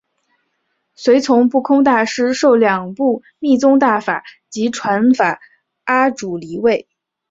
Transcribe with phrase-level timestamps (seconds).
[0.95, 5.39] 随从不空大师受两部密宗大法及传法
[5.83, 6.87] 阿阇黎位。